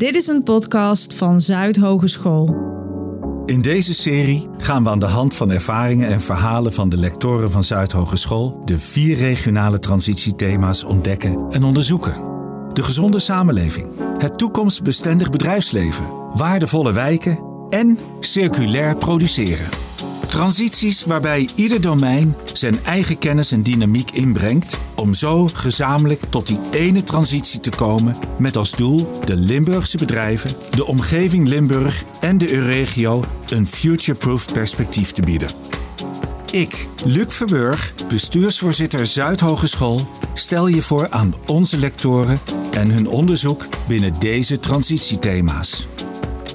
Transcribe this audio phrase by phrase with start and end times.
[0.00, 2.56] Dit is een podcast van Zuid Hogeschool.
[3.46, 7.50] In deze serie gaan we aan de hand van ervaringen en verhalen van de lectoren
[7.50, 12.20] van Zuid Hogeschool de vier regionale transitiethema's ontdekken en onderzoeken.
[12.72, 16.04] De gezonde samenleving, het toekomstbestendig bedrijfsleven,
[16.34, 17.38] waardevolle wijken
[17.70, 19.89] en circulair produceren.
[20.30, 26.58] Transities waarbij ieder domein zijn eigen kennis en dynamiek inbrengt om zo gezamenlijk tot die
[26.70, 32.52] ene transitie te komen met als doel de Limburgse bedrijven, de omgeving Limburg en de
[32.52, 35.50] Euregio een future-proof perspectief te bieden.
[36.52, 40.00] Ik, Luc Verburg, bestuursvoorzitter Zuidhogeschool,
[40.34, 42.40] stel je voor aan onze lectoren
[42.70, 45.86] en hun onderzoek binnen deze transitiethema's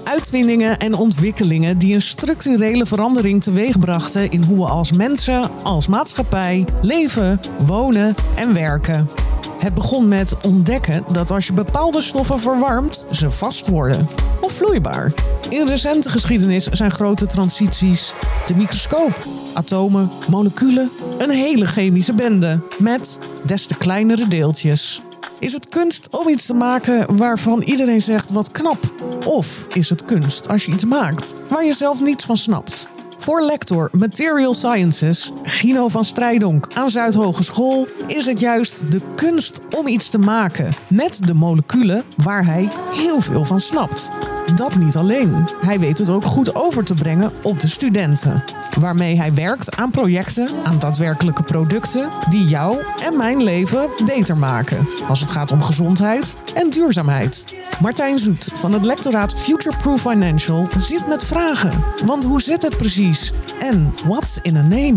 [0.06, 6.66] uitvindingen en ontwikkelingen die een structurele verandering teweegbrachten in hoe we als mensen, als maatschappij
[6.82, 9.10] leven, wonen en werken.
[9.58, 14.08] Het begon met ontdekken dat als je bepaalde stoffen verwarmt, ze vast worden
[14.42, 15.14] of vloeibaar.
[15.50, 18.14] In recente geschiedenis zijn grote transities
[18.46, 25.02] de microscoop, atomen, moleculen, een hele chemische bende met des te kleinere deeltjes.
[25.46, 28.94] Is het kunst om iets te maken waarvan iedereen zegt wat knap?
[29.26, 32.90] Of is het kunst als je iets maakt waar je zelf niets van snapt?
[33.18, 39.88] Voor lector Material Sciences, Gino van Strijdonk aan Zuidhogeschool, is het juist de kunst om
[39.88, 44.12] iets te maken met de moleculen waar hij heel veel van snapt.
[44.56, 45.48] Dat niet alleen.
[45.62, 48.44] Hij weet het ook goed over te brengen op de studenten.
[48.80, 54.88] Waarmee hij werkt aan projecten, aan daadwerkelijke producten die jou en mijn leven beter maken.
[55.08, 57.58] Als het gaat om gezondheid en duurzaamheid.
[57.82, 61.84] Martijn Zoet van het lectoraat Future Proof Financial zit met vragen.
[62.06, 63.34] Want hoe zit het precies?
[63.60, 64.96] En what's in a name?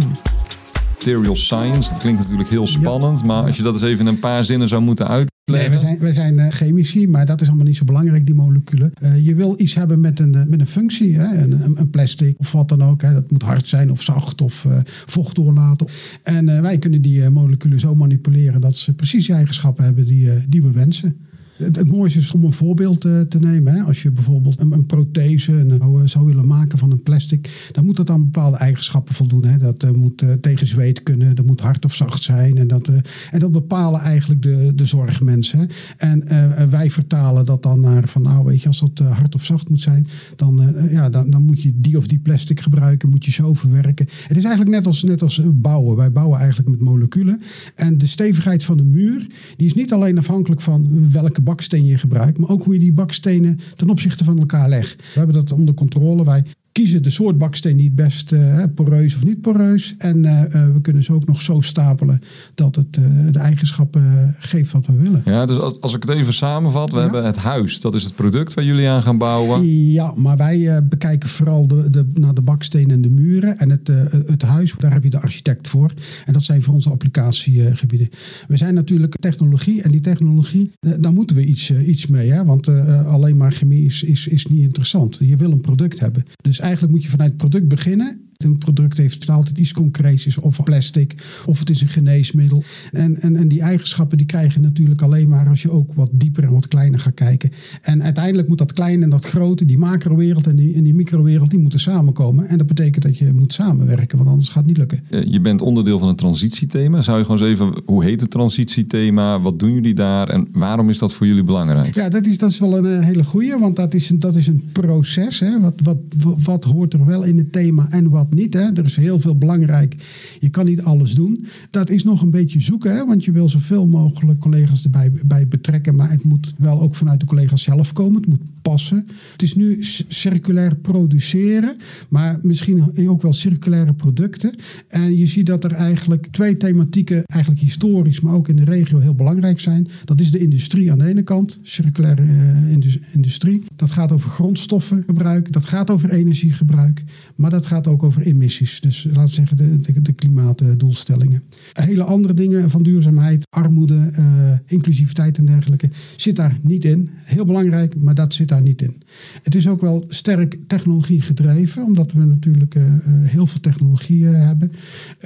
[0.94, 4.20] Material science, dat klinkt natuurlijk heel spannend, maar als je dat eens even in een
[4.20, 5.38] paar zinnen zou moeten uitleggen.
[5.48, 8.34] Nee, wij zijn, wij zijn uh, chemici, maar dat is allemaal niet zo belangrijk, die
[8.34, 8.92] moleculen.
[9.02, 11.42] Uh, je wil iets hebben met een, uh, met een functie, hè?
[11.42, 13.02] Een, een, plastic of wat dan ook.
[13.02, 13.12] Hè?
[13.12, 14.66] Dat moet hard zijn of zacht of
[15.06, 15.86] vocht doorlaten.
[16.22, 20.62] En wij kunnen die moleculen zo manipuleren dat ze precies die eigenschappen hebben die, die
[20.62, 21.16] we wensen.
[21.58, 23.74] Het, het mooiste is om een voorbeeld te, te nemen.
[23.74, 23.82] Hè.
[23.82, 27.96] Als je bijvoorbeeld een, een prothese een, zou willen maken van een plastic, dan moet
[27.96, 29.44] dat aan bepaalde eigenschappen voldoen.
[29.44, 29.56] Hè.
[29.56, 32.58] Dat moet tegen zweet kunnen, dat moet hard of zacht zijn.
[32.58, 32.91] En dat,
[33.30, 35.68] en dat bepalen eigenlijk de, de zorgmensen.
[35.97, 36.24] En
[36.70, 39.80] wij vertalen dat dan naar van nou weet je, als dat hard of zacht moet
[39.80, 43.54] zijn, dan, ja, dan, dan moet je die of die plastic gebruiken, moet je zo
[43.54, 44.06] verwerken.
[44.26, 45.97] Het is eigenlijk net als, net als bouwen.
[45.97, 47.41] Wij bouwen eigenlijk met moleculen.
[47.74, 49.26] En de stevigheid van de muur,
[49.56, 52.92] die is niet alleen afhankelijk van welke baksteen je gebruikt, maar ook hoe je die
[52.92, 54.97] bakstenen ten opzichte van elkaar legt.
[54.97, 56.25] We hebben dat onder controle.
[56.25, 56.44] Wij
[56.78, 59.94] kiezen de soort baksteen die het best uh, poreus of niet poreus.
[59.99, 62.21] En uh, we kunnen ze ook nog zo stapelen
[62.55, 62.94] dat het
[63.31, 65.22] de eigenschappen geeft wat we willen.
[65.25, 67.03] Ja, dus als, als ik het even samenvat, we ja.
[67.03, 67.81] hebben het huis.
[67.81, 69.66] Dat is het product waar jullie aan gaan bouwen.
[69.93, 73.59] Ja, maar wij bekijken vooral de, de, naar de baksteen en de muren.
[73.59, 73.89] En het,
[74.27, 75.93] het huis, daar heb je de architect voor.
[76.25, 78.09] En dat zijn voor onze applicatiegebieden.
[78.49, 79.83] We zijn natuurlijk technologie.
[79.83, 82.33] En die technologie, daar moeten we iets, iets mee.
[82.33, 82.45] Hè?
[82.45, 82.69] Want
[83.06, 85.16] alleen maar chemie is, is, is niet interessant.
[85.21, 86.25] Je wil een product hebben.
[86.43, 88.28] Dus eigenlijk moet je vanuit het product beginnen.
[88.44, 91.15] Een product heeft altijd iets concreets, of plastic,
[91.47, 92.62] of het is een geneesmiddel.
[92.91, 96.09] En, en, en die eigenschappen die krijg je natuurlijk alleen maar als je ook wat
[96.12, 97.50] dieper en wat kleiner gaat kijken.
[97.82, 101.50] En uiteindelijk moet dat kleine en dat grote, die macrowereld en die, en die microwereld,
[101.50, 102.48] die moeten samenkomen.
[102.48, 105.31] En dat betekent dat je moet samenwerken, want anders gaat het niet lukken.
[105.31, 107.03] Je bent onderdeel van het transitiethema.
[107.03, 109.41] Zou je gewoon eens even, hoe heet het transitiethema?
[109.41, 110.28] Wat doen jullie daar?
[110.28, 111.94] En waarom is dat voor jullie belangrijk?
[111.94, 114.69] Ja, dat is, dat is wel een hele goede, want dat is, dat is een
[114.72, 115.41] proces.
[115.41, 115.60] Hè?
[115.60, 115.98] Wat, wat,
[116.43, 118.55] wat hoort er wel in het thema en wat niet.
[118.55, 118.61] Hè?
[118.61, 119.94] Er is heel veel belangrijk.
[120.41, 121.47] Je kan niet alles doen.
[121.71, 123.06] Dat is nog een beetje zoeken, hè?
[123.06, 125.94] want je wil zoveel mogelijk collega's erbij bij betrekken.
[125.94, 128.21] Maar het moet wel ook vanuit de collega's zelf komen.
[128.21, 129.06] Het moet passen.
[129.33, 129.78] Het is nu
[130.09, 131.77] circulair produceren,
[132.09, 134.55] maar misschien ook wel circulaire producten.
[134.89, 138.99] En je ziet dat er eigenlijk twee thematieken, eigenlijk historisch, maar ook in de regio
[138.99, 139.89] heel belangrijk zijn.
[140.05, 142.72] Dat is de industrie aan de ene kant, circulaire uh,
[143.12, 143.65] industrie.
[143.77, 147.04] Dat gaat over grondstoffengebruik, dat gaat over energiegebruik,
[147.34, 148.80] maar dat gaat ook over emissies.
[148.80, 151.42] Dus laten we zeggen de, de, klimaatdoelstellingen.
[151.72, 157.10] Hele andere dingen van duurzaamheid, armoede, uh, inclusiviteit en dergelijke zit daar niet in.
[157.24, 158.97] Heel belangrijk, maar dat zit daar niet in.
[159.42, 164.72] Het is ook wel sterk technologie gedreven, omdat we natuurlijk uh, heel veel technologieën hebben.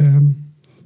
[0.01, 0.37] Um,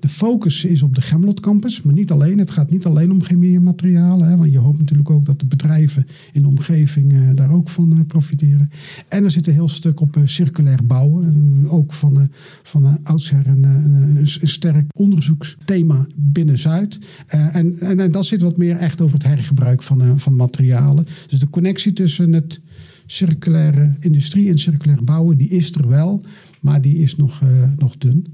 [0.01, 2.39] De focus is op de Gemlot campus, maar niet alleen.
[2.39, 4.29] Het gaat niet alleen om chemiematerialen.
[4.29, 7.69] Hè, want je hoopt natuurlijk ook dat de bedrijven in de omgeving uh, daar ook
[7.69, 8.71] van uh, profiteren.
[9.09, 11.65] En er zit een heel stuk op uh, circulair bouwen.
[11.69, 12.29] ook van,
[12.63, 16.99] van oudsher een, een, een, sterk onderzoeksthema binnen Zuid.
[17.27, 21.07] En, en, en, dat zit wat meer echt over het hergebruik van, van materialen.
[21.27, 22.61] Dus de connectie tussen het
[23.07, 26.25] circulaire industrie en circulair bouwen, die is er wel
[26.67, 28.27] maar die is nog, uh, nog dun.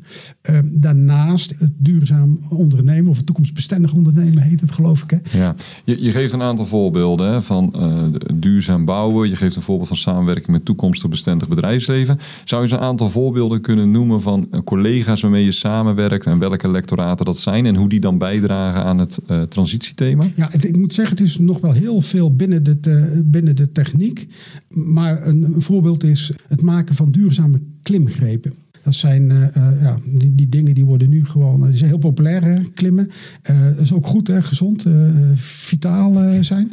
[0.50, 5.10] Uh, daarnaast het duurzaam ondernemen, of het toekomstbestendig ondernemen heet het geloof ik.
[5.10, 5.38] Hè?
[5.38, 9.28] Ja, je, je geeft een aantal voorbeelden hè, van uh, duurzaam bouwen.
[9.28, 12.18] Je geeft een voorbeeld van samenwerking met toekomstbestendig bedrijfsleven.
[12.44, 16.70] Zou je eens een aantal voorbeelden kunnen noemen van collega's waarmee je samenwerkt en welke
[16.70, 20.24] lectoraten dat zijn en hoe die dan bijdragen aan het transitiethema?
[20.34, 24.28] Ja, ik moet zeggen, het is nog wel heel veel binnen de, binnen de techniek.
[24.68, 28.52] Maar een, een voorbeeld is het maken van duurzame klimgrepen.
[28.82, 31.62] Dat zijn uh, uh, ja, die, die, dingen die worden nu gewoon.
[31.62, 33.10] Die zijn heel populair, hè, klimmen.
[33.42, 34.86] Dat is ook goed, hè, gezond,
[35.34, 36.72] vitaal zijn.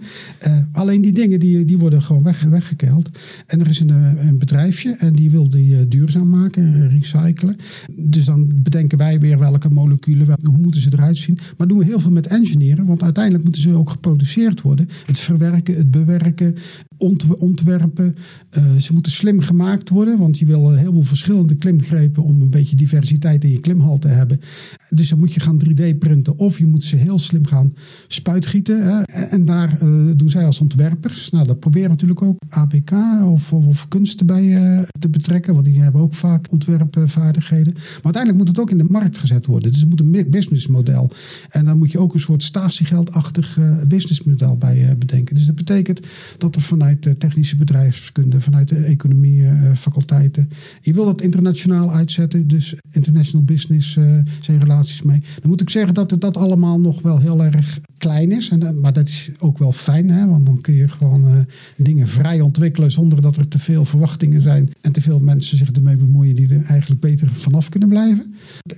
[0.71, 3.09] alleen die dingen die, die worden gewoon weg, weggekeild.
[3.45, 3.89] En er is een,
[4.27, 7.55] een bedrijfje en die wil die duurzaam maken, recyclen.
[7.91, 11.37] Dus dan bedenken wij weer welke moleculen, hoe moeten ze eruit zien.
[11.57, 14.87] Maar doen we heel veel met engineeren, want uiteindelijk moeten ze ook geproduceerd worden.
[15.05, 16.55] Het verwerken, het bewerken,
[17.37, 18.15] ontwerpen.
[18.79, 22.75] ze moeten slim gemaakt worden, want je wil een heleboel verschillende klimgrepen om een beetje
[22.75, 24.39] diversiteit in je klimhal te hebben.
[24.89, 27.73] Dus dan moet je gaan 3D printen of je moet ze heel slim gaan
[28.07, 28.83] spuitgieten.
[28.83, 29.01] Hè.
[29.03, 31.29] En daar uh, doen zij als ontwerpers.
[31.29, 32.91] Nou, dat proberen natuurlijk ook APK
[33.23, 37.73] of, of, kunsten bij uh, te betrekken, want die hebben ook vaak ontwerpvaardigheden.
[37.73, 39.71] Maar uiteindelijk moet het ook in de markt gezet worden.
[39.71, 41.11] Dus het moet een businessmodel.
[41.49, 43.57] En dan moet je ook een soort statiegeldachtig
[43.87, 45.35] businessmodel bij bedenken.
[45.35, 45.99] Dus dat betekent
[46.37, 49.43] dat er vanuit de technische bedrijfskunde, vanuit de economie,
[49.75, 50.49] faculteiten,
[50.81, 52.47] je wil dat internationaal uitzetten.
[52.47, 55.21] Dus international business uh, zijn relaties mee.
[55.39, 58.49] Dan moet ik zeggen dat dat allemaal nog wel heel erg klein is.
[58.49, 60.27] En, eh, maar dat is ook wel fijn, hè?
[60.27, 61.45] want dan kun je gewoon
[61.77, 65.71] dingen vrij ontwikkelen zonder dat er te veel verwachtingen zijn en te veel mensen zich
[65.71, 68.33] ermee bemoeien die er eigenlijk beter vanaf kunnen blijven.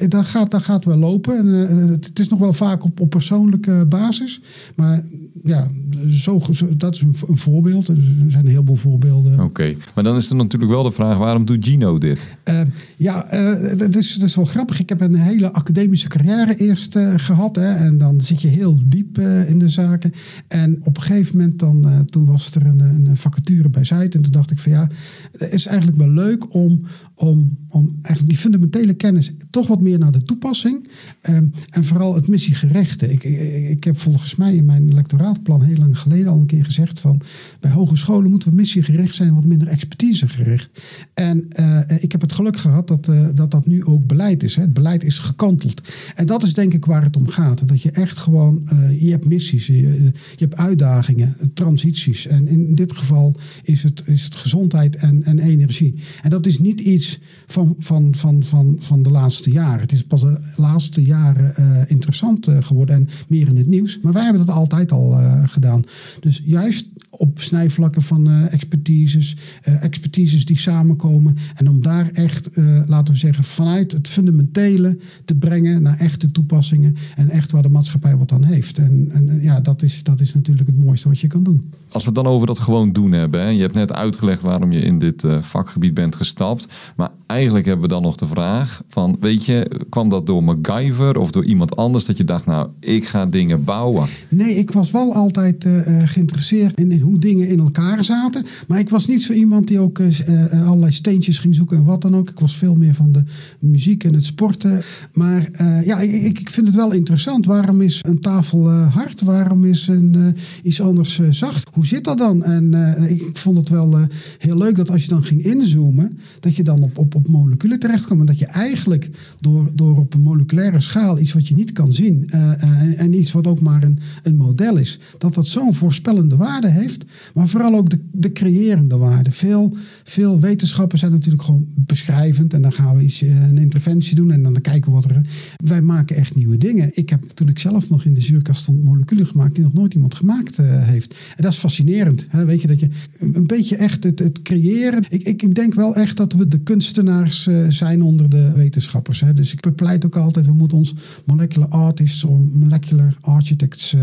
[0.08, 1.38] Dat gaat, dat gaat wel lopen.
[1.38, 4.42] En, het is nog wel vaak op, op persoonlijke basis.
[4.76, 5.04] Maar
[5.44, 5.68] ja,
[6.10, 6.42] zo,
[6.78, 7.88] dat is een, voorbeeld.
[8.26, 9.40] Er zijn een heleboel voorbeelden.
[9.40, 12.32] Oké, maar dan is er natuurlijk wel de vraag: waarom doet Gino dit?
[12.50, 12.62] Uh,
[12.98, 14.80] ja, uh, dat, is, dat is wel grappig.
[14.80, 17.56] Ik heb een hele academische carrière eerst uh, gehad.
[17.56, 20.12] Hè, en dan zit je heel diep in de zaken.
[20.48, 24.16] En op een gegeven moment dan, toen was er een, een vacature bij Zuid.
[24.16, 24.88] En toen dacht ik van ja,
[25.32, 26.82] het is eigenlijk wel leuk om,
[27.16, 30.90] om, om eigenlijk die fundamentele kennis toch wat meer naar de toepassing.
[31.30, 33.12] Um, en vooral het missiegerechte.
[33.12, 36.46] Ik, ik, ik heb volgens mij in mijn lectoraat plan heel lang geleden al een
[36.46, 37.22] keer gezegd van
[37.60, 40.82] bij hogescholen moeten we missiegericht zijn, wat minder expertisegericht.
[41.14, 44.56] En uh, ik heb het geluk gehad dat, uh, dat dat nu ook beleid is.
[44.56, 44.62] Hè.
[44.62, 45.82] Het beleid is gekanteld.
[46.16, 47.68] En dat is denk ik waar het om gaat.
[47.68, 48.68] Dat je echt gewoon,
[49.00, 52.28] je hebt missies, je, je, hebt uitdagingen, transities.
[52.28, 55.96] En in dit geval is het, is het gezondheid en, en energie.
[56.22, 59.82] En dat is niet iets van, van, van, van, van de laatste jaren.
[59.82, 64.00] Het is pas de laatste jaren interessant geworden en meer in het nieuws.
[64.02, 65.84] Maar wij hebben dat altijd al gedaan.
[66.20, 67.42] Dus juist op
[67.82, 69.36] snijvlakken van uh, expertises,
[69.68, 71.38] uh, expertises die samenkomen.
[71.56, 72.50] En om daar echt,
[72.88, 76.96] laten we zeggen, vanuit het fundamentele te brengen naar echte toepassingen.
[77.16, 78.78] En echt waar de maatschappij wat aan heeft.
[78.78, 81.70] En, en ja, dat is, dat is natuurlijk het mooiste wat je kan doen.
[81.92, 83.42] Als we het dan over dat gewoon doen hebben.
[83.42, 83.48] Hè?
[83.48, 86.68] Je hebt net uitgelegd waarom je in dit vakgebied bent gestapt.
[86.96, 91.18] Maar eigenlijk hebben we dan nog de vraag van, weet je, kwam dat door MacGyver
[91.18, 94.08] of door iemand anders dat je dacht, nou, ik ga dingen bouwen?
[94.30, 98.46] Nee, ik was wel altijd uh, geïnteresseerd in, in, hoe dingen in elkaar zaten.
[98.68, 102.02] Maar ik was niet zo iemand die ook uh, allerlei steentjes ging zoeken en wat
[102.02, 102.30] dan ook.
[102.30, 103.24] Ik was veel meer van de
[103.60, 104.82] muziek en het sporten.
[105.14, 105.50] Maar
[105.86, 107.46] ja, ik, ik, vind het wel interessant.
[107.46, 109.22] Waarom is een tafel hard?
[109.22, 111.70] Waarom is een, iets anders zacht?
[111.74, 112.44] Hoe zit dat dan?
[112.44, 112.74] En
[113.10, 114.00] ik vond het wel
[114.38, 117.80] heel leuk dat als je dan ging inzoomen, dat je dan op, op, op moleculen
[117.80, 118.20] terechtkwam.
[118.20, 121.94] En dat je eigenlijk door, door op een moleculaire schaal iets wat je niet kan
[121.94, 126.36] zien en, en, iets wat ook maar een, een model is, dat dat zo'n voorspellende
[126.36, 127.04] waarde heeft,
[127.34, 129.32] maar vooral ook de, de creërende waarde.
[129.32, 134.16] Veel, veel wetenschappen zijn natuurlijk gewoon beschrijvend en dan gaan we iets, eh, een interventie
[134.16, 135.22] doen en dan kijken we wat er.
[135.64, 136.90] Wij maken echt nieuwe dingen.
[136.94, 139.94] Ik heb toen ik zelf nog in de zuurkast stond moleculen gemaakt die nog nooit
[139.94, 141.12] iemand gemaakt uh, heeft.
[141.36, 142.26] En dat is fascinerend.
[142.30, 142.46] Hè?
[142.46, 142.90] Weet je dat je
[143.20, 145.04] een beetje echt het, het creëren.
[145.10, 149.20] Ik, ik, ik denk wel echt dat we de kunstenaars uh, zijn onder de wetenschappers.
[149.20, 149.34] Hè?
[149.34, 153.96] Dus ik bepleit ook altijd, we moeten ons molecular artists of molecular architects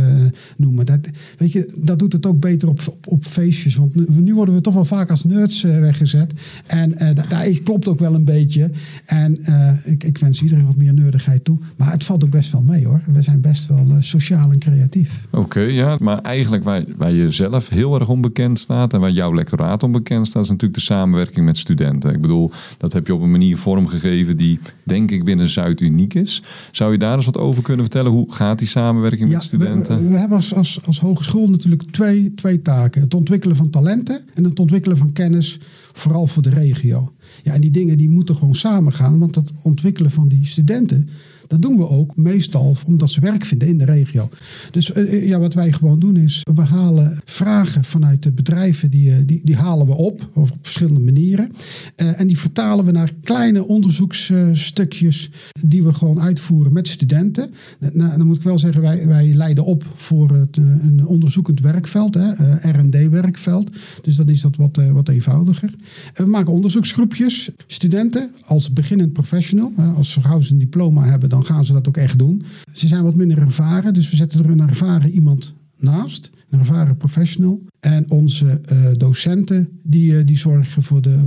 [0.57, 0.87] noemen.
[0.87, 1.00] Dat,
[1.38, 3.76] weet je, dat doet het ook beter op, op, op feestjes.
[3.76, 6.33] Want nu, worden we toch wel vaak als nerds eh, weggezet.
[6.66, 8.71] En eh, da- daar klopt ook wel een beetje.
[9.07, 11.59] En eh, ik, ik wens iedereen wat meer nerdigheid toe.
[11.76, 13.00] Maar het valt ook best wel mee hoor.
[13.12, 15.21] We zijn best wel sociaal en creatief.
[15.30, 15.97] Oké, ja.
[16.00, 20.26] Maar eigenlijk waar, waar je zelf heel erg onbekend staat en waar jouw lectoraat onbekend
[20.26, 22.14] staat, is natuurlijk de samenwerking met studenten.
[22.14, 26.14] Ik bedoel, dat heb je op een manier vormgegeven die, denk ik, binnen Zuid uniek
[26.14, 26.42] is.
[26.73, 28.12] Zou je daar eens wat over kunnen vertellen?
[28.12, 30.02] Hoe gaat die samenwerking met studenten?
[30.02, 33.00] we, we hebben als, als, als hogeschool natuurlijk twee, twee taken.
[33.00, 35.58] Het ontwikkelen van talenten en het ontwikkelen van kennis,
[35.92, 37.12] vooral voor de regio.
[37.42, 41.08] Ja, en die dingen die moeten gewoon samen gaan, want het ontwikkelen van die studenten,
[41.49, 44.28] dat doen we ook meestal omdat ze werk vinden in de regio.
[44.71, 49.11] Dus eh, ja, wat wij gewoon doen is, we halen vragen vanuit de bedrijven, die,
[49.11, 51.49] eh, die, die halen we op, op verschillende manieren.
[51.95, 55.31] Eh, en die vertalen we naar kleine onderzoeksstukjes
[55.67, 57.50] die we gewoon uitvoeren met studenten.
[57.93, 61.61] Nou, dan moet ik wel zeggen, wij, wij leiden op voor het, eh, een onderzoekend
[61.61, 63.71] werkveld, hè, eh, R&D-werkveld.
[64.02, 65.71] Dus dan is dat wat, eh, wat eenvoudiger.
[66.14, 67.50] En we maken onderzoeksgroepjes.
[67.67, 71.97] Studenten als beginnend professional, als ze gauw een diploma hebben, dan gaan ze dat ook
[71.97, 72.42] echt doen.
[72.73, 76.97] Ze zijn wat minder ervaren, dus we zetten er een ervaren iemand naast, een ervaren
[76.97, 77.62] professional.
[77.80, 81.23] En onze eh, docenten die, eh, die zorgen voor de,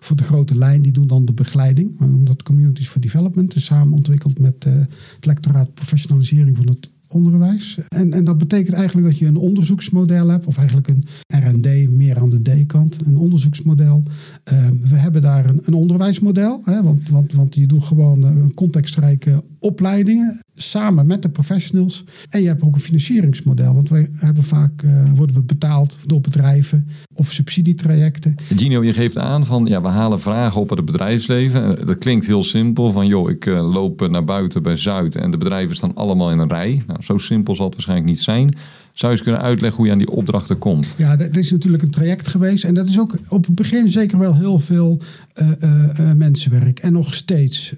[0.00, 2.00] voor, de grote lijn, die doen dan de begeleiding.
[2.00, 4.72] Omdat Communities for Development is samen ontwikkeld met eh,
[5.14, 7.78] het lectoraat professionalisering van het onderwijs.
[7.88, 12.18] En, en dat betekent eigenlijk dat je een onderzoeksmodel hebt, of eigenlijk een R&D meer
[12.18, 14.02] aan de D-kant, een onderzoeksmodel.
[14.44, 18.32] Ehm, we hebben daar een, een onderwijsmodel, hè, want, want, want je doet gewoon eh,
[18.54, 22.04] contextrijke opleidingen samen met de professionals.
[22.28, 26.20] En je hebt ook een financieringsmodel, want wij hebben vaak, eh, worden we betaald door
[26.20, 28.34] bedrijven of subsidietrajecten.
[28.56, 31.78] Gino, je geeft aan van ja, we halen vragen op het bedrijfsleven.
[31.78, 32.90] Eh, Dat klinkt heel simpel.
[32.90, 36.48] Van joh, ik loop naar buiten bij Zuid en de bedrijven staan allemaal in een
[36.48, 36.82] rij.
[36.86, 38.56] Nou, zo simpel zal het waarschijnlijk niet zijn.
[38.98, 40.94] Zou je eens kunnen uitleggen hoe je aan die opdrachten komt?
[40.98, 42.64] Ja, dat is natuurlijk een traject geweest.
[42.64, 45.00] En dat is ook op het begin zeker wel heel veel
[45.32, 46.78] eh, eh, eh, mensenwerk.
[46.78, 47.74] En nog steeds.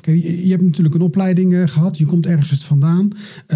[0.00, 1.98] Kijk, je, hebt natuurlijk een opleiding eh, gehad.
[1.98, 3.10] Je komt ergens vandaan.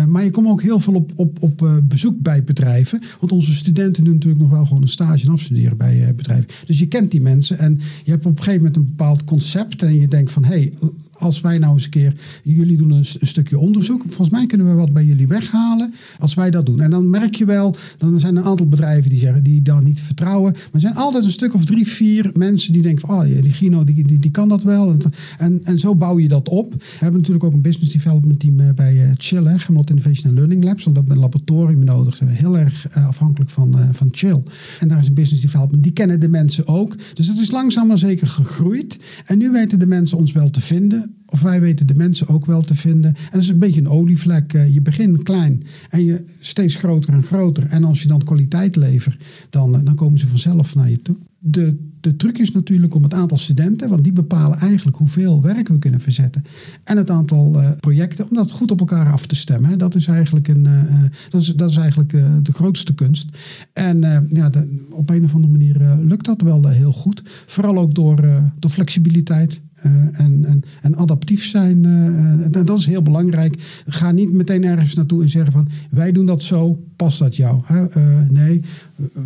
[0.08, 3.02] Maar je komt ook heel veel op, op, op bezoek bij bedrijven.
[3.20, 6.46] Want onze studenten doen natuurlijk nog wel gewoon een stage en afstuderen bij bedrijven.
[6.66, 7.58] Dus je kent die mensen.
[7.58, 9.82] En je hebt op een gegeven moment een bepaald concept.
[9.82, 10.72] En je denkt van, hé, hey,
[11.12, 12.14] als wij nou eens een keer...
[12.42, 14.02] Jullie doen een, een stukje onderzoek.
[14.02, 15.94] Volgens mij kunnen we wat bij jullie weghalen.
[16.18, 16.80] Als wij dat doen.
[16.80, 19.84] En dan merk je wel, dan zijn er een aantal bedrijven die zeggen die dat
[19.84, 20.52] niet vertrouwen.
[20.52, 23.52] Maar er zijn altijd een stuk of drie, vier mensen die denken van, oh die
[23.52, 24.96] Gino, die, die, die kan dat wel.
[25.38, 26.72] En, en, zo bouw je dat op.
[26.72, 30.34] We hebben natuurlijk ook een business development team eh, bij eh, Chill, hè, Gemeld Innovation
[30.34, 30.84] Learning Labs.
[30.84, 32.16] Want we hebben een laboratorium nodig.
[32.16, 34.42] Zijn heel erg eh, afhankelijk van, van Chill.
[34.78, 35.82] En daar is een business development.
[35.82, 36.96] Die kennen de mensen ook.
[37.14, 38.98] Dus het is langzaam maar zeker gegroeid.
[39.24, 41.12] En nu weten de mensen ons wel te vinden.
[41.26, 43.14] Of wij weten de mensen ook wel te vinden.
[43.14, 44.52] En dat is een beetje een olievlek.
[44.52, 47.64] Je begint klein en je steeds groter en groter.
[47.64, 51.16] En als je dan kwaliteit levert, dan, eh, dan komen ze vanzelf naar je toe.
[51.38, 55.68] De, de truc is natuurlijk om het aantal studenten, want die bepalen eigenlijk hoeveel werk
[55.68, 56.42] we kunnen verzetten.
[56.84, 59.78] En het aantal eh, projecten, om dat goed op elkaar af te stemmen.
[59.78, 62.10] Dat is eigenlijk, een, eh, dat is, dat is eigenlijk
[62.42, 63.28] de grootste kunst.
[63.72, 63.98] En
[64.30, 64.50] ja,
[64.90, 67.22] op een of andere manier lukt dat wel heel goed.
[67.46, 68.28] Vooral ook door,
[68.58, 69.60] door flexibiliteit.
[69.82, 73.82] Eh, en, en, en adaptief zijn, eh, eh, dat is heel belangrijk.
[73.86, 77.60] Ga niet meteen ergens naartoe en zeggen van wij doen dat zo, past dat jou?
[77.64, 77.86] Hè?
[78.30, 78.62] Nee,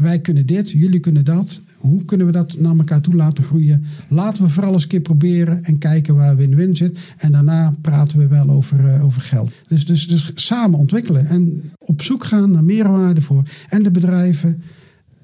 [0.00, 1.62] wij kunnen dit, jullie kunnen dat.
[1.76, 3.84] Hoe kunnen we dat naar elkaar toe laten groeien?
[4.08, 6.98] Laten we vooral eens een keer proberen en kijken waar win-win zit.
[7.16, 9.52] En daarna praten we wel over, over geld.
[9.66, 14.62] Dus, dus, dus samen ontwikkelen en op zoek gaan naar meerwaarde voor en de bedrijven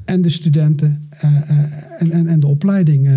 [0.05, 1.03] en de studenten
[1.99, 3.09] en, en, en de opleiding.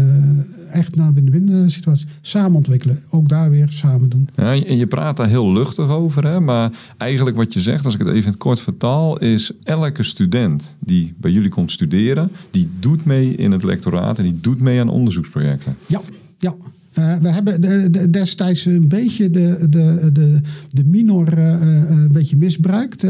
[0.72, 2.08] Echt naar win-win eh, situatie.
[2.22, 3.04] Samen ontwikkelen.
[3.10, 4.30] Ook daar weer samen doen.
[4.36, 6.40] Ja, en je praat daar heel luchtig over, hè?
[6.40, 10.04] maar eigenlijk wat je zegt, als ik het even in het kort vertaal, is elke
[10.04, 14.60] student die bij jullie komt studeren, die doet mee in het lectoraat en die doet
[14.60, 15.75] mee aan onderzoeksprojecten.
[15.86, 16.01] Ja,
[16.38, 16.56] ja.
[16.93, 21.89] Eh, we hebben de, de- destijds een beetje de, de, de, de minor eh, eh,
[21.89, 23.03] een beetje misbruikt.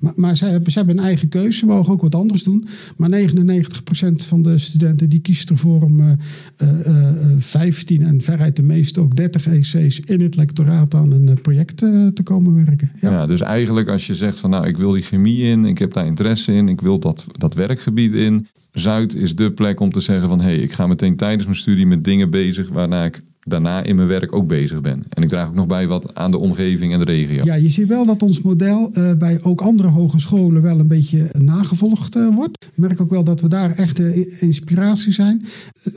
[0.00, 1.58] maar maar zij hebben, zij hebben een eigen keuze.
[1.58, 2.66] Ze mogen ook wat anders doen.
[2.96, 6.12] Maar 99% van de studenten die kiest ervoor om eh,
[6.56, 11.38] eh, eh, 15 en veruit de meeste ook 30 EC's in het lectoraat aan een
[11.42, 12.90] project te komen werken.
[13.00, 13.10] Ja.
[13.10, 13.26] Ja.
[13.26, 16.06] dus eigenlijk als je zegt van nou ik wil die chemie in, ik heb daar
[16.06, 18.46] interesse in, ik wil dat, dat werkgebied in.
[18.72, 21.56] Zuid is de plek om te zeggen van hé, hey, ik ga meteen tijdens mijn
[21.56, 25.02] studie met dingen bezig waarna ik daarna in mijn werk ook bezig ben.
[25.08, 27.44] En ik draag ook nog bij wat aan de omgeving en de regio.
[27.44, 31.30] Ja, je ziet wel dat ons model uh, bij ook andere hogescholen wel een beetje
[31.38, 32.64] nagevolgd uh, wordt.
[32.64, 33.98] Ik merk ook wel dat we daar echt
[34.40, 35.42] inspiratie zijn.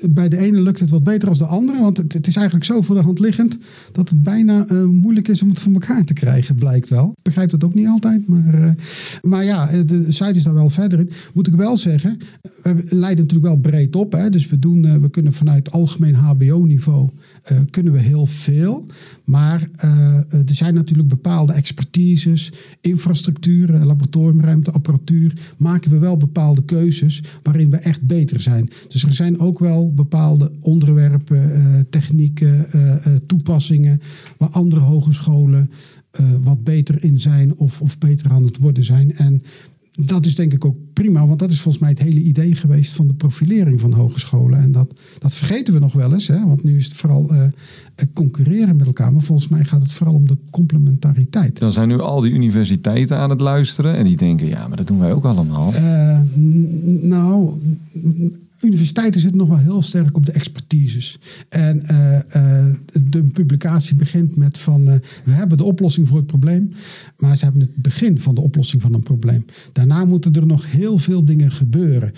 [0.09, 2.65] bij de ene lukt het wat beter dan de andere, want het, het, is eigenlijk
[2.65, 3.57] zo voor de hand liggend
[3.91, 7.09] dat het bijna moeilijk is om het voor elkaar te krijgen, blijkt wel.
[7.09, 8.75] Ik begrijp dat ook niet altijd, maar,
[9.21, 11.09] maar ja, de site is daar wel verder in.
[11.33, 12.17] Moet ik wel zeggen,
[12.61, 14.11] we leiden natuurlijk wel breed op.
[14.11, 14.29] Hè?
[14.29, 17.09] Dus we, doen, we kunnen vanuit algemeen HBO-niveau
[17.51, 18.85] uh, kunnen we heel veel.
[19.23, 22.51] Maar uh, er zijn natuurlijk bepaalde expertises,
[22.81, 25.33] infrastructuur, laboratoriumruimte, apparatuur.
[25.57, 28.69] Maken we wel bepaalde keuzes waarin we echt beter zijn.
[28.87, 32.65] Dus er zijn ook wel bepaalde onderwerpen, technieken,
[33.25, 34.01] toepassingen
[34.37, 35.69] waar andere hogescholen
[36.41, 39.15] wat beter in zijn of, of beter aan het worden zijn.
[39.15, 39.41] En
[40.05, 42.93] dat is denk ik ook prima, want dat is volgens mij het hele idee geweest
[42.93, 44.59] van de profilering van hogescholen.
[44.59, 46.45] En dat, dat vergeten we nog wel eens, hè?
[46.45, 47.41] want nu is het vooral uh,
[48.13, 49.13] concurreren met elkaar.
[49.13, 51.59] Maar volgens mij gaat het vooral om de complementariteit.
[51.59, 54.87] Dan zijn nu al die universiteiten aan het luisteren en die denken, ja, maar dat
[54.87, 55.73] doen wij ook allemaal.
[55.73, 56.19] Uh,
[57.01, 57.59] nou,
[58.61, 61.19] universiteiten zitten nog wel heel sterk op de expertises.
[61.49, 62.19] En uh,
[63.09, 66.71] de publicatie begint met van uh, we hebben de oplossing voor het probleem,
[67.17, 69.45] maar ze hebben het begin van de oplossing van een probleem.
[69.71, 72.11] Daarna moeten er nog heel veel dingen gebeuren.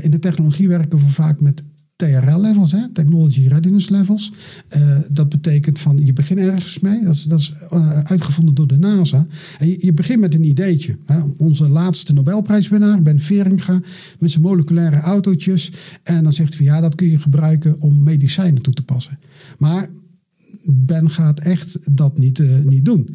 [0.00, 1.62] in de technologie werken we vaak met
[2.02, 4.32] TRL-levels, Technology Readiness Levels.
[4.76, 7.04] Uh, dat betekent van je begint ergens mee.
[7.04, 9.26] Dat is, dat is uh, uitgevonden door de NASA.
[9.58, 10.96] En je, je begint met een ideetje.
[11.36, 13.80] Onze laatste Nobelprijswinnaar, Ben Veringa,
[14.18, 15.72] met zijn moleculaire autootjes.
[16.02, 19.18] En dan zegt hij van ja, dat kun je gebruiken om medicijnen toe te passen.
[19.58, 19.88] Maar
[20.66, 23.08] Ben gaat echt dat niet, uh, niet doen.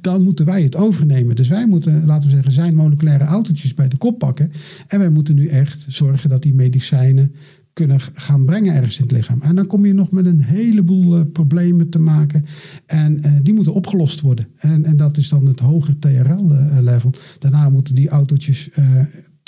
[0.00, 1.36] Dan moeten wij het overnemen.
[1.36, 4.50] Dus wij moeten, laten we zeggen, zijn moleculaire autootjes bij de kop pakken.
[4.86, 7.32] En wij moeten nu echt zorgen dat die medicijnen
[7.80, 9.42] kunnen gaan brengen ergens in het lichaam.
[9.42, 12.44] En dan kom je nog met een heleboel uh, problemen te maken.
[12.86, 14.46] En uh, die moeten opgelost worden.
[14.56, 17.12] En, en dat is dan het hoger TRL-level.
[17.38, 18.68] Daarna moeten die autootjes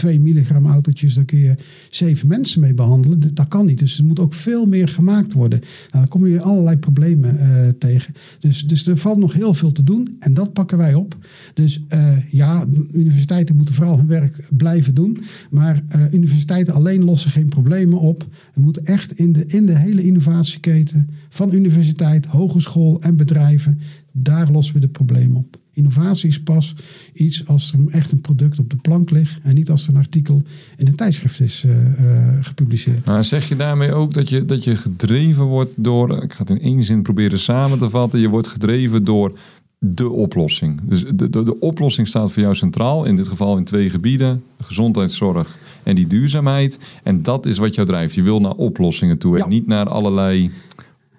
[0.02, 1.54] 2 milligram autootjes, daar kun je
[1.88, 3.34] zeven mensen mee behandelen.
[3.34, 3.78] Dat kan niet.
[3.78, 5.58] Dus er moet ook veel meer gemaakt worden.
[5.58, 8.14] Nou, dan kom je allerlei problemen uh, tegen.
[8.38, 11.16] Dus, dus er valt nog heel veel te doen en dat pakken wij op.
[11.54, 15.18] Dus uh, ja, universiteiten moeten vooral hun werk blijven doen.
[15.50, 18.26] Maar uh, universiteiten alleen lossen geen problemen op.
[18.54, 23.78] We moeten echt in de, in de hele innovatieketen van universiteit, hogeschool en bedrijven,
[24.12, 25.56] daar lossen we de problemen op.
[25.72, 26.74] Innovatie is pas
[27.12, 30.00] iets als er echt een product op de plank ligt en niet als er een
[30.00, 30.42] artikel
[30.76, 33.04] in een tijdschrift is uh, uh, gepubliceerd.
[33.04, 36.50] Maar zeg je daarmee ook dat je, dat je gedreven wordt door, ik ga het
[36.50, 39.38] in één zin proberen samen te vatten, je wordt gedreven door
[39.84, 40.80] de oplossing.
[40.84, 44.42] Dus de, de, de oplossing staat voor jou centraal, in dit geval in twee gebieden,
[44.60, 46.78] gezondheidszorg en die duurzaamheid.
[47.02, 48.14] En dat is wat jou drijft.
[48.14, 50.50] Je wil naar oplossingen toe en niet naar allerlei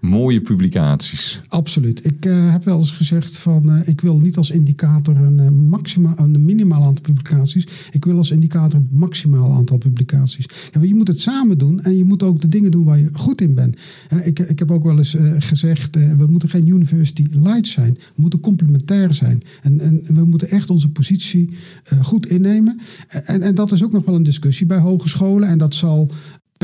[0.03, 1.41] mooie publicaties.
[1.47, 2.05] Absoluut.
[2.05, 5.49] Ik uh, heb wel eens gezegd van uh, ik wil niet als indicator een, uh,
[5.49, 7.67] maxima, een minimaal aantal publicaties.
[7.91, 10.45] Ik wil als indicator een maximaal aantal publicaties.
[10.71, 13.09] Ja, je moet het samen doen en je moet ook de dingen doen waar je
[13.13, 13.79] goed in bent.
[14.23, 17.93] ik, ik heb ook wel eens gezegd, we moeten geen university light zijn.
[17.93, 19.43] We moeten complementair zijn.
[19.61, 21.49] En, en we moeten echt onze positie
[22.01, 22.79] goed innemen.
[23.07, 25.49] En, en dat is ook nog wel een discussie bij hogescholen.
[25.49, 26.11] En dat zal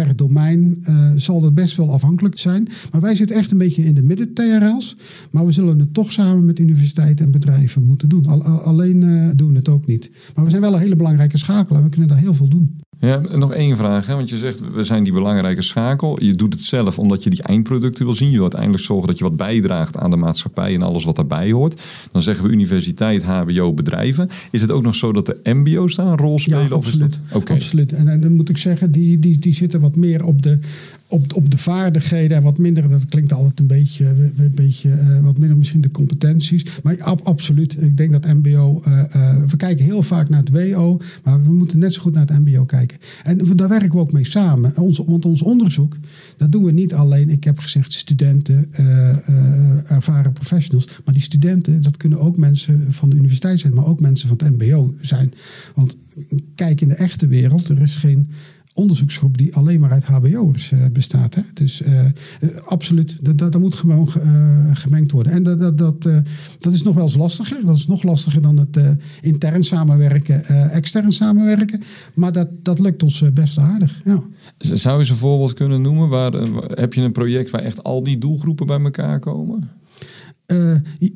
[0.06, 2.68] per domein uh, zal dat best wel afhankelijk zijn.
[2.92, 4.98] Maar wij zitten echt een beetje in de midden TRL's.
[5.32, 8.26] Maar we zullen het toch samen met universiteiten en bedrijven moeten doen.
[8.26, 10.12] Al, alleen uh, doen het ook niet.
[10.36, 12.78] Maar we zijn wel een hele belangrijke schakel en we kunnen daar heel veel doen.
[13.02, 14.08] Ja, nog één vraag.
[14.08, 14.16] Hè?
[14.16, 16.24] Want je zegt, we zijn die belangrijke schakel.
[16.24, 18.28] Je doet het zelf omdat je die eindproducten wil zien.
[18.28, 21.52] Je wil uiteindelijk zorgen dat je wat bijdraagt aan de maatschappij en alles wat daarbij
[21.52, 21.82] hoort.
[22.12, 24.30] Dan zeggen we universiteit, hbo, bedrijven.
[24.52, 26.64] Is het ook nog zo dat de mbo's daar een rol spelen?
[26.64, 27.22] Ja, absoluut.
[27.34, 27.94] Of is absoluut.
[27.94, 30.60] En, en, dan moet ik zeggen, die, die, die zitten wat meer op de,
[31.10, 34.06] op, op de vaardigheden en wat minder, dat klinkt altijd een beetje,
[34.38, 36.66] een beetje uh, wat minder misschien de competenties.
[36.84, 40.50] Maar ab, absoluut, ik denk dat MBO, uh, uh, we kijken heel vaak naar het
[40.50, 42.89] WO, maar we moeten net zo goed naar het MBO kijken.
[43.24, 44.78] En daar werken we ook mee samen.
[44.78, 45.98] Ons, want ons onderzoek,
[46.38, 48.74] dat doen we niet alleen, ik heb gezegd studenten,
[49.88, 54.00] ervaren professionals, maar die studenten, dat kunnen ook mensen van de universiteit zijn, maar ook
[54.00, 55.34] mensen van het MBO zijn.
[55.76, 55.96] Want
[56.56, 58.30] kijk in de echte wereld, er is geen
[58.74, 61.36] onderzoeksgroep die alleen maar uit HBO'ers uh, bestaat.
[61.36, 61.42] Hè?
[61.54, 62.06] Dus uh,
[62.66, 64.10] absoluut, dat, dat, dat, moet gewoon
[64.74, 65.32] gemengd worden.
[65.32, 66.02] En dat, dat, dat,
[66.60, 67.66] dat is nog wel eens lastiger.
[67.66, 68.80] Dat is nog lastiger dan het
[69.22, 71.82] intern samenwerken, extern samenwerken.
[72.14, 74.02] Maar dat, dat lukt ons best aardig.
[74.04, 74.24] Ja.
[74.58, 76.10] Zou je eens een voorbeeld kunnen noemen?
[76.10, 76.34] Waar,
[76.68, 79.70] heb je een project waar echt al die doelgroepen bij elkaar komen?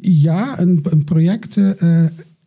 [0.01, 1.57] ja, een, een project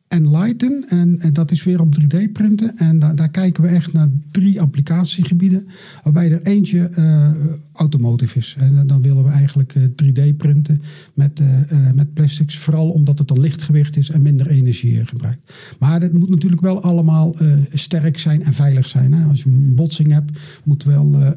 [0.08, 0.84] Enlighten.
[0.88, 2.76] En, en dat is weer op 3D printen.
[2.76, 5.66] En da- daar kijken we echt naar drie applicatiegebieden.
[6.02, 7.30] Waarbij er eentje eh,
[7.72, 8.54] automotive is.
[8.58, 10.82] En eh, dan willen we eigenlijk eh, 3D printen
[11.14, 12.58] met, eh, eh, met plastics.
[12.58, 15.52] Vooral omdat het dan lichtgewicht is en minder energie eh, gebruikt.
[15.78, 19.12] Maar het moet natuurlijk wel allemaal eh, sterk zijn en veilig zijn.
[19.12, 19.24] Hè?
[19.24, 21.36] Als je een botsing hebt, moet wel eh, eh,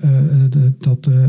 [0.49, 1.25] de- dat, eh,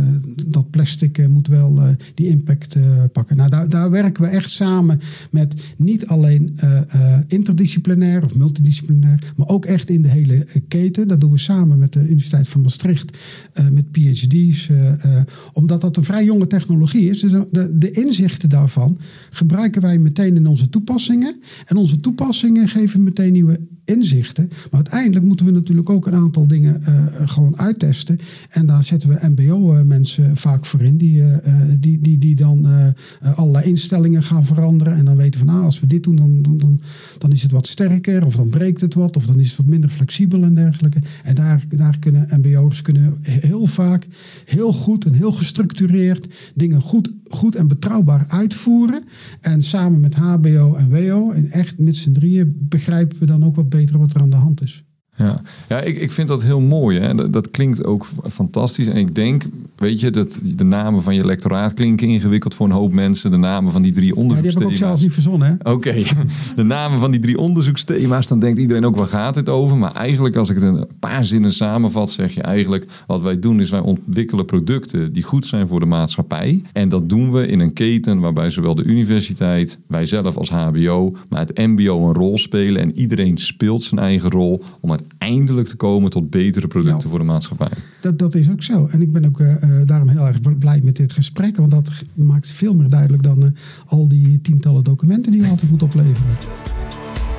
[0.46, 3.36] dat plastic eh, moet wel eh, die impact eh, pakken.
[3.36, 5.00] Nou, daar, daar werken we echt samen
[5.30, 10.62] met niet alleen eh, eh, interdisciplinair of multidisciplinair, maar ook echt in de hele eh,
[10.68, 11.08] keten.
[11.08, 13.18] Dat doen we samen met de Universiteit van Maastricht,
[13.52, 15.20] eh, met PhD's, eh,
[15.52, 17.20] omdat dat een vrij jonge technologie is.
[17.20, 18.98] Dus de, de inzichten daarvan
[19.30, 21.40] gebruiken wij meteen in onze toepassingen.
[21.64, 23.60] En onze toepassingen geven meteen nieuwe
[23.90, 24.48] inzichten.
[24.48, 28.18] Maar uiteindelijk moeten we natuurlijk ook een aantal dingen eh, gewoon uittesten.
[28.48, 32.66] En daar zetten we MBO-mensen vaak voor in, die, eh, eh, die, die, die dan
[32.66, 34.94] eh, allerlei instellingen gaan veranderen.
[34.94, 36.80] En dan weten van, nou, als we dit doen, dan, dan, dan,
[37.18, 39.66] dan is het wat sterker, of dan breekt het wat, of dan is het wat
[39.66, 41.00] minder flexibel en dergelijke.
[41.22, 44.06] En daar, daar kunnen MBO'ers kunnen heel vaak
[44.44, 49.04] heel goed en heel gestructureerd dingen goed, goed en betrouwbaar uitvoeren.
[49.40, 53.56] En samen met HBO en WO, en echt met z'n drieën, begrijpen we dan ook
[53.56, 54.84] wat beter wat er aan de hand is.
[55.24, 56.98] Ja, ja ik, ik vind dat heel mooi.
[56.98, 57.14] Hè?
[57.14, 58.86] Dat, dat klinkt ook fantastisch.
[58.86, 59.42] En ik denk,
[59.76, 63.30] weet je, dat de namen van je lectoraat klinken ingewikkeld voor een hoop mensen.
[63.30, 64.78] De namen van die drie Ja, die heb ik ook onderzoeksthema's.
[64.78, 65.70] zelf niet verzonnen, hè?
[65.70, 65.94] Oké,
[66.56, 69.76] de namen van die drie onderzoeksthema's, dan denkt iedereen ook waar gaat het over.
[69.76, 73.38] Maar eigenlijk, als ik het in een paar zinnen samenvat, zeg je eigenlijk: wat wij
[73.38, 76.62] doen is wij ontwikkelen producten die goed zijn voor de maatschappij.
[76.72, 81.16] En dat doen we in een keten waarbij zowel de universiteit, wij zelf als HBO,
[81.28, 82.82] maar het MBO een rol spelen.
[82.82, 87.08] En iedereen speelt zijn eigen rol om uiteindelijk te komen tot betere producten Ja.
[87.08, 87.68] voor de maatschappij.
[88.00, 88.86] Dat, dat is ook zo.
[88.90, 91.56] En ik ben ook eh, eh, daarom heel erg blij met dit gesprek.
[91.56, 93.50] Want dat maakt veel meer duidelijk dan eh,
[93.86, 96.30] al die tientallen documenten die je altijd moet opleveren.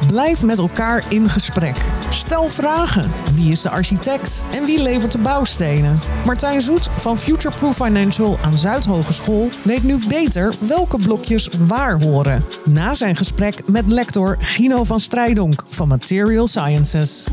[0.07, 1.75] Blijf met elkaar in gesprek.
[2.09, 3.11] Stel vragen.
[3.33, 5.99] Wie is de architect en wie levert de bouwstenen?
[6.25, 12.43] Martijn Zoet van Futureproof Financial aan Zuidhogeschool weet nu beter welke blokjes waar horen.
[12.65, 17.27] Na zijn gesprek met lector Gino van Strijdonk van Material Sciences.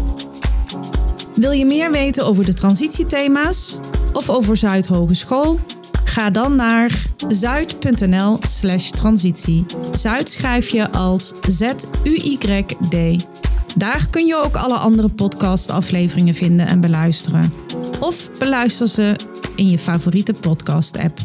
[1.38, 3.78] Wil je meer weten over de transitiethema's
[4.12, 5.58] of over Zuidhogeschool?
[6.04, 9.64] Ga dan naar zuid.nl slash transitie.
[9.92, 13.26] Zuid schrijf je als Z-U-Y-D.
[13.76, 17.52] Daar kun je ook alle andere podcastafleveringen vinden en beluisteren.
[18.00, 19.16] Of beluister ze
[19.56, 21.18] in je favoriete podcast-app.